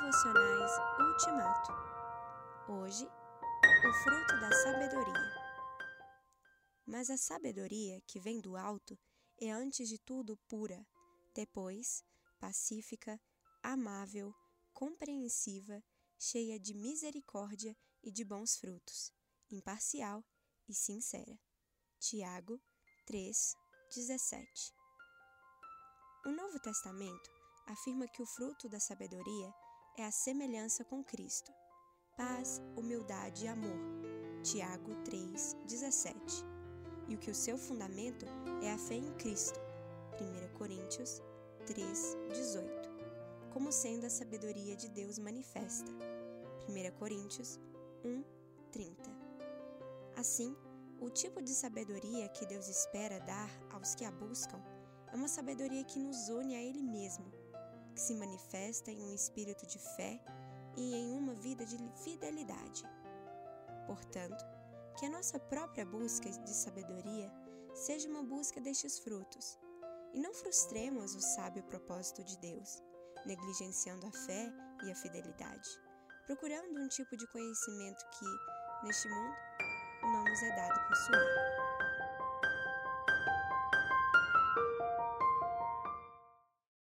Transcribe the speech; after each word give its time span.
Devocionais 0.00 0.70
Ultimato. 1.00 1.72
Hoje, 2.68 3.04
o 3.04 3.92
fruto 4.04 4.40
da 4.40 4.52
sabedoria. 4.52 5.34
Mas 6.86 7.10
a 7.10 7.16
sabedoria 7.16 8.00
que 8.06 8.20
vem 8.20 8.40
do 8.40 8.56
alto 8.56 8.96
é 9.40 9.50
antes 9.50 9.88
de 9.88 9.98
tudo 9.98 10.36
pura, 10.48 10.86
depois 11.34 12.04
pacífica, 12.38 13.20
amável, 13.60 14.32
compreensiva, 14.72 15.82
cheia 16.16 16.60
de 16.60 16.74
misericórdia 16.74 17.76
e 18.00 18.12
de 18.12 18.24
bons 18.24 18.56
frutos, 18.56 19.12
imparcial 19.50 20.24
e 20.68 20.74
sincera. 20.74 21.36
Tiago 21.98 22.60
3, 23.04 23.36
17. 23.96 24.72
O 26.24 26.30
Novo 26.30 26.60
Testamento 26.60 27.30
afirma 27.66 28.06
que 28.06 28.22
o 28.22 28.26
fruto 28.26 28.68
da 28.68 28.78
sabedoria 28.78 29.52
é 30.00 30.06
a 30.06 30.10
semelhança 30.12 30.84
com 30.84 31.02
Cristo. 31.02 31.52
Paz, 32.16 32.62
humildade 32.76 33.44
e 33.44 33.48
amor. 33.48 33.78
Tiago 34.44 34.94
3, 35.04 35.56
17. 35.66 36.16
E 37.08 37.16
o 37.16 37.18
que 37.18 37.32
o 37.32 37.34
seu 37.34 37.58
fundamento 37.58 38.24
é 38.62 38.72
a 38.72 38.78
fé 38.78 38.94
em 38.94 39.12
Cristo. 39.14 39.58
1 40.20 40.56
Coríntios 40.56 41.20
3, 41.66 42.16
18. 42.32 42.88
Como 43.52 43.72
sendo 43.72 44.06
a 44.06 44.10
sabedoria 44.10 44.76
de 44.76 44.88
Deus 44.88 45.18
manifesta. 45.18 45.90
1 46.68 46.96
Coríntios 46.96 47.58
1, 48.04 48.22
30. 48.70 49.02
Assim, 50.16 50.56
o 51.00 51.10
tipo 51.10 51.42
de 51.42 51.50
sabedoria 51.50 52.28
que 52.28 52.46
Deus 52.46 52.68
espera 52.68 53.18
dar 53.20 53.50
aos 53.72 53.96
que 53.96 54.04
a 54.04 54.12
buscam 54.12 54.62
é 55.12 55.16
uma 55.16 55.28
sabedoria 55.28 55.82
que 55.82 55.98
nos 55.98 56.28
une 56.28 56.54
a 56.54 56.62
Ele 56.62 56.82
mesmo, 56.82 57.32
que 57.98 58.02
se 58.02 58.14
manifesta 58.14 58.92
em 58.92 59.02
um 59.02 59.12
espírito 59.12 59.66
de 59.66 59.76
fé 59.96 60.22
e 60.76 60.94
em 60.94 61.10
uma 61.10 61.34
vida 61.34 61.66
de 61.66 61.76
fidelidade. 62.04 62.84
Portanto, 63.88 64.44
que 64.96 65.04
a 65.04 65.10
nossa 65.10 65.36
própria 65.36 65.84
busca 65.84 66.30
de 66.30 66.54
sabedoria 66.54 67.28
seja 67.74 68.08
uma 68.08 68.22
busca 68.22 68.60
destes 68.60 69.00
frutos, 69.00 69.58
e 70.14 70.20
não 70.20 70.32
frustremos 70.32 71.16
o 71.16 71.20
sábio 71.20 71.64
propósito 71.64 72.22
de 72.22 72.38
Deus, 72.38 72.84
negligenciando 73.26 74.06
a 74.06 74.12
fé 74.12 74.52
e 74.84 74.92
a 74.92 74.94
fidelidade, 74.94 75.68
procurando 76.24 76.80
um 76.80 76.86
tipo 76.86 77.16
de 77.16 77.26
conhecimento 77.32 78.04
que, 78.16 78.86
neste 78.86 79.08
mundo, 79.08 79.34
não 80.02 80.24
nos 80.24 80.40
é 80.40 80.54
dado 80.54 80.88
possuir. 80.88 81.57